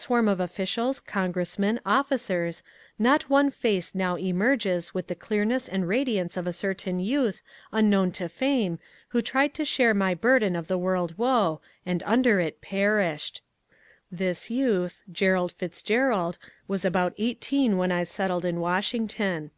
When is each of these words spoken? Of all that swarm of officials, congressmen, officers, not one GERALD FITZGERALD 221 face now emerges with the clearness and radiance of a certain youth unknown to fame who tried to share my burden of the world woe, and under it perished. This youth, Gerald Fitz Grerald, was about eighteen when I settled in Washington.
Of 0.00 0.04
all 0.04 0.06
that 0.06 0.12
swarm 0.14 0.28
of 0.28 0.40
officials, 0.40 0.98
congressmen, 1.00 1.78
officers, 1.84 2.62
not 2.98 3.28
one 3.28 3.50
GERALD 3.50 3.52
FITZGERALD 3.52 4.18
221 4.18 4.18
face 4.22 4.24
now 4.24 4.28
emerges 4.40 4.94
with 4.94 5.08
the 5.08 5.14
clearness 5.14 5.68
and 5.68 5.86
radiance 5.86 6.38
of 6.38 6.46
a 6.46 6.54
certain 6.54 7.00
youth 7.00 7.42
unknown 7.70 8.10
to 8.12 8.30
fame 8.30 8.78
who 9.08 9.20
tried 9.20 9.52
to 9.52 9.64
share 9.66 9.92
my 9.92 10.14
burden 10.14 10.56
of 10.56 10.68
the 10.68 10.78
world 10.78 11.18
woe, 11.18 11.60
and 11.84 12.02
under 12.06 12.40
it 12.40 12.62
perished. 12.62 13.42
This 14.10 14.48
youth, 14.48 15.02
Gerald 15.12 15.52
Fitz 15.52 15.82
Grerald, 15.82 16.38
was 16.66 16.86
about 16.86 17.12
eighteen 17.18 17.76
when 17.76 17.92
I 17.92 18.04
settled 18.04 18.46
in 18.46 18.58
Washington. 18.58 19.50